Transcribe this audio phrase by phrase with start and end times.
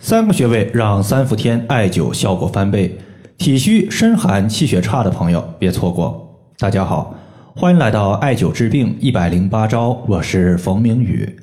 [0.00, 2.96] 三个穴位让三伏天艾灸效果翻倍，
[3.36, 6.38] 体虚身寒气血差的朋友别错过。
[6.56, 7.16] 大家好，
[7.56, 11.36] 欢迎来到艾灸治病一百零八招，我是冯明宇。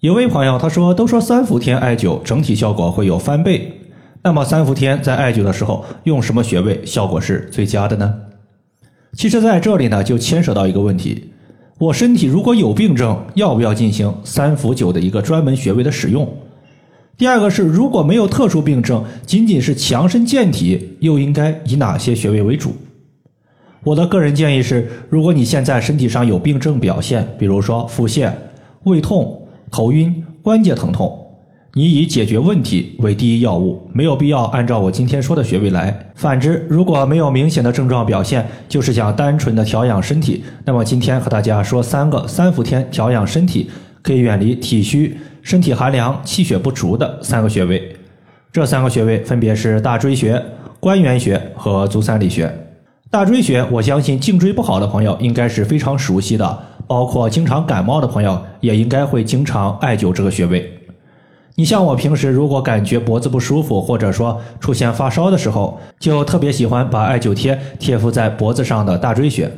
[0.00, 3.72] 有位朋友他说，都说三伏天艾灸整体效果会有翻倍，
[4.22, 8.14] 那么三伏天在艾灸的时候用什么穴位效果是最佳的呢？
[9.14, 11.32] 其实在这里呢就牵扯到一个问题，
[11.78, 16.28] 我身体如果有病症，要不要进行三伏灸的一个专门穴位的使用？
[17.20, 22.72] 第二个是，如果没有特殊病症，仅仅是强身健体，又应该以哪些穴位为主？
[23.84, 28.32] 我的个人建议是，如果你现在身体上有病症表现，比如说腹泻、
[28.84, 29.38] 胃痛、
[29.70, 31.14] 头晕、关节疼痛，
[31.74, 35.94] 你以解决问题为第一要务，没有必要按照我今天说的穴位来。
[36.14, 43.70] 反之，如果没有明显的症状表现，就是想单纯的调养身体，那么今天和大家说三个三伏天调养身体。
[44.02, 47.96] 可以远离体虚、身体寒凉、气血不足的三个穴位，
[48.52, 50.42] 这三个穴位分别是大椎穴、
[50.78, 52.52] 关元穴和足三里穴。
[53.10, 60.72] 大椎穴，我相信颈椎不好的朋友应该是非常熟悉的，包括经常感冒的朋友也应该会经常艾灸这个穴位。
[61.56, 69.50] 你像我平时如果感觉脖子不舒服，或者说出现发烧的时候，就特别喜欢把艾灸贴贴敷在脖子上的大椎穴，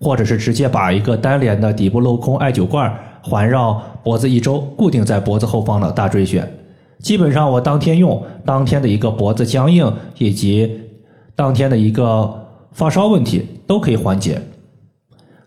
[0.00, 2.90] 或者是直接把一个单连的底部镂空艾灸罐
[3.22, 3.82] 环绕。
[4.02, 6.48] 脖子一周固定在脖子后方的大椎穴，
[7.00, 10.80] 基本上我当天用，当天的一个脖子僵硬以及
[11.36, 14.40] 当天的一个发烧问题都可以缓解。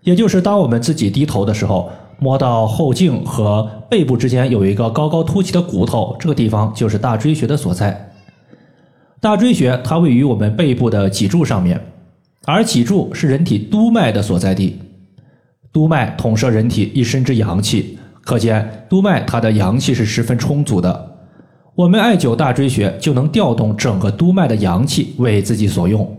[0.02, 8.12] 也就是当我们自己低头的时候，摸到后颈和背部之间有一个高高凸起的骨头，这个地方就是大椎穴的所在。
[9.20, 11.82] 大椎穴它位于我们背部的脊柱上面，
[12.46, 14.78] 而脊柱是人体督脉的所在地，
[15.74, 18.00] 督脉统摄人体一身之阳气。
[18.22, 21.12] 可见督脉它的阳气是十分充足的，
[21.76, 26.10] 我们艾灸大椎穴就能调动整个督脉的阳气为自己所用。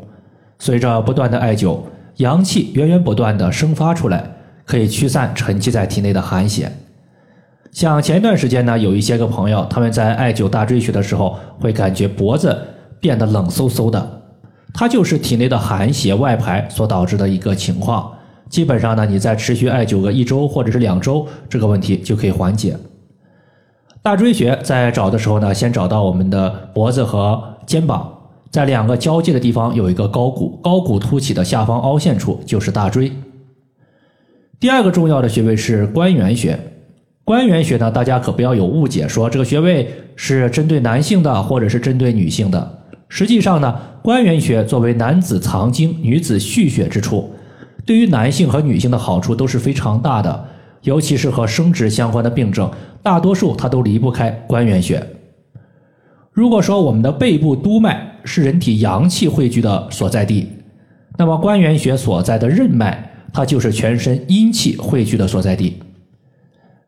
[0.58, 1.78] 随着不断的艾灸，
[2.16, 4.22] 阳气源源不断的生发出来，
[4.66, 6.70] 可以驱散沉积在体内的寒邪。
[7.72, 12.54] 像前一段时间呢，有一些个朋友他们在艾灸大椎穴的时候，会感觉脖子
[13.00, 14.22] 变得冷飕飕的，
[14.74, 18.12] 它就是体内的寒邪外排所导致的一个情况。
[18.54, 22.76] 基本上呢，你再持续艾灸个一周或者是两周，这个问题就可以缓解。
[24.00, 28.08] 大椎穴在找的时候呢，先找到我们的脖子和肩膀，
[28.52, 33.10] 在两个交界的地方有一个高骨，高骨凸起的下方凹陷处就是大椎。
[34.60, 36.56] 第二个重要的穴位是关元穴，
[37.24, 42.78] 关元穴呢，大家可不要有误解，说这个穴位是针对男性的或者是针对女性的。
[43.08, 47.28] 实际上呢，关元穴作为男子藏精、女子蓄血之处。
[47.86, 50.44] 对于男性和女性的好处都是非常大的，
[50.82, 52.70] 尤其是和生殖相关的病症，
[53.02, 55.02] 大多数它都离不开关元穴。
[56.32, 60.48] 如果说我们的背部督脉是人体阳气汇聚的所在地，
[61.16, 65.80] 那么关元穴所在的任脉，它就是全身阴气汇聚的所在地。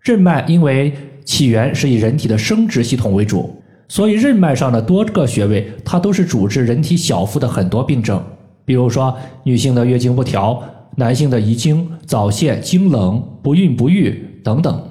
[0.00, 0.92] 任脉因为
[1.24, 3.54] 起源是以人体的生殖系统为主，
[3.88, 8.22] 所以任脉上的多个穴位，它都是主治人体小腹的很多病症，
[8.64, 10.62] 比如说女性的月经不调。
[10.96, 14.82] 男性的遗精、早泄、经冷、不孕不育等等，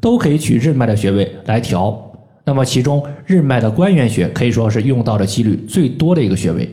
[0.00, 2.10] 都可以取任脉的穴位来调。
[2.44, 6.68] 那么其中任脉的关元穴可以说是用到的几率最多的一个穴位。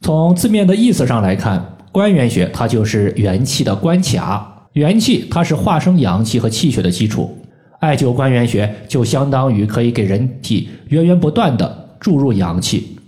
[0.00, 7.38] 从字面的意思上来看，关元穴它就是元气的关卡，元气它是化生阳气和气血的基础。
[7.80, 12.98] 艾灸关元穴就相当于可以给人体源源不断的注入阳气。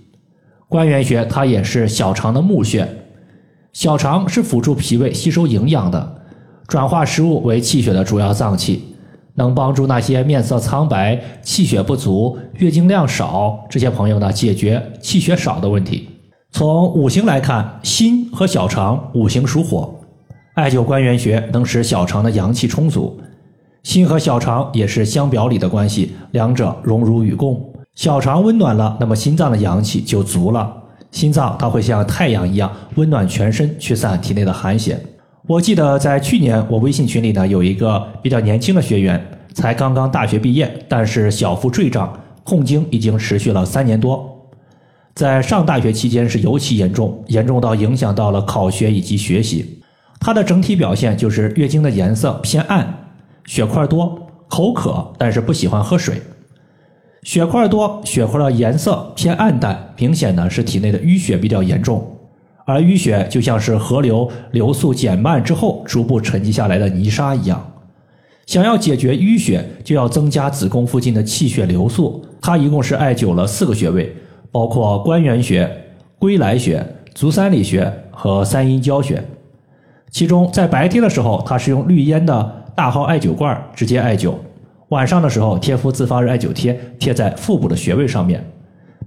[0.69, 2.89] 关元穴它也是小肠的募穴。
[3.77, 6.17] 小肠是辅助脾胃吸收营养的，
[6.67, 8.83] 转化食物为气血的主要脏器，
[9.35, 16.09] 能帮助那些面色苍白、气血不足、月经量少这些朋友呢解决气血少的问题。
[16.51, 19.95] 从五行来看，心和小肠五行属火，
[20.55, 23.21] 艾灸关元穴能使小肠的阳气充足。
[23.83, 27.63] 心和小肠也是相表里的关系，两者荣辱与共。
[27.95, 30.85] 小肠温暖了，那么心脏的阳气就足了。
[31.11, 34.99] 心脏它会像太阳一样温暖全身，驱散体内的寒邪。
[35.47, 39.25] 我记得在去年，我微信群里呢有一个比较年轻的学员，
[39.55, 42.13] 才刚刚大学毕业，但是小腹坠胀、
[42.45, 44.33] 痛经已经持续了三年多。
[45.15, 49.83] 在上大学期间是尤其严重，严重到影响到了考学以及学习。
[50.19, 53.13] 他的整体表现就是月经的颜色偏暗，
[53.45, 54.19] 血块多，
[54.49, 56.21] 口渴，但是不喜欢喝水。
[57.27, 62.09] 血块多，血块的颜色偏暗淡，明显呢是体内的淤血比较严重。
[62.65, 67.73] 而淤血就像是河流流速减慢之后逐步沉积下来的泥沙一样。
[68.47, 74.15] 想要解决淤血，就要增加子宫附近的气血流速，它一共是艾灸了四个穴位，
[74.53, 75.69] 包括关元穴、
[76.21, 79.21] 归来穴、足三里穴和三阴交穴。
[80.13, 84.33] 其中在白天的时候，它是用绿烟的大号艾灸罐直接艾灸；
[84.91, 88.45] 晚上的时候贴敷自发热艾灸贴，贴在腹部的穴位上面，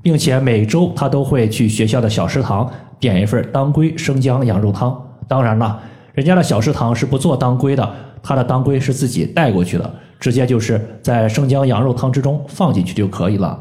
[0.02, 5.02] 并且每周他都会去学校的小食堂点一份当归生姜羊肉汤。
[5.28, 5.80] 当然了，
[6.14, 7.90] 人家的小食堂是不做当归的，
[8.22, 9.90] 他的当归是自己带过去的。
[10.20, 13.58] 直接就是在生姜羊肉汤之中放进去就可以了，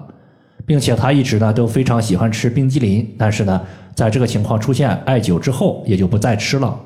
[0.67, 3.61] 并且他一直呢都非常喜欢吃冰激凌，但是呢，
[3.95, 6.77] 在这个情况出现艾灸之后也就不再吃了，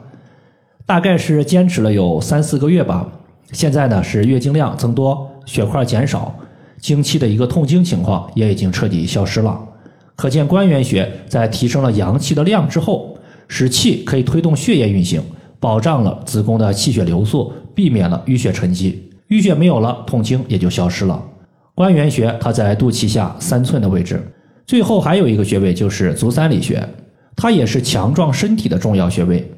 [0.85, 3.09] 大概是坚持了有三四个月吧。
[3.53, 6.35] 现在呢是月经量增多，血块减少，
[6.81, 9.59] 经期的一个痛经情况也已经彻底消失了。
[10.17, 13.17] 可见关元穴在提升了阳气的量之后，
[13.49, 15.23] 使气可以推动血液运行，
[15.61, 19.11] 保障了子宫的气血流速，避免了淤血沉积。
[19.29, 21.23] 淤血没有了，痛经也就消失了。
[21.75, 24.23] 关元穴它在肚脐下三寸的位置。
[24.67, 26.87] 最后还有一个穴位就是足三里穴，
[27.35, 29.51] 它也是强壮身体的重要穴位。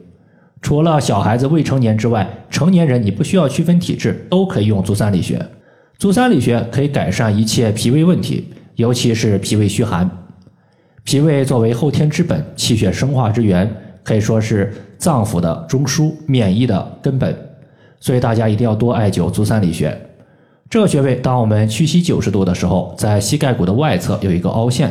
[0.64, 5.38] 除了小孩子未成年之外，成年人你不需要区分体质，都可以用足三里穴。
[5.99, 10.11] 足三里穴可以改善一切脾胃问题，尤其是脾胃虚寒。
[11.05, 13.70] 脾胃作为后天之本，气血生化之源，
[14.02, 17.37] 可以说是脏腑的中枢、免疫的根本。
[18.00, 19.94] 所以大家一定要多艾灸足三里穴。
[20.70, 24.90] 这个穴位，当我们屈膝九十度的时候，在膝盖骨的外侧有一个凹陷，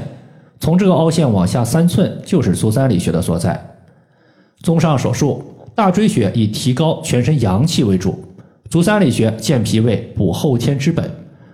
[0.60, 3.60] 从这个凹陷往下三寸就是足三里穴的所在。
[4.62, 5.44] 综上所述，
[5.75, 8.24] 大椎穴以提高全身阳气为主，
[8.70, 11.10] 足三里穴健脾胃、补后天之本，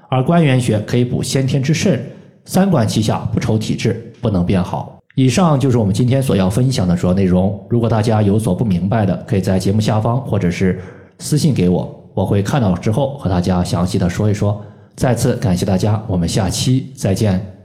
[0.10, 2.01] 而关元穴可以补先天之肾。
[2.45, 5.00] 三管齐下，不愁体质不能变好。
[5.16, 7.60] 以上就是我们今天所要分享的主要内容。
[7.69, 10.80] 如果大家有所不明白的，可以在节目下方或者是。
[11.22, 14.63] 私信给我，我会看到之后和大家详细的说一说。
[14.95, 17.58] 再次感谢大家，我们下期再见。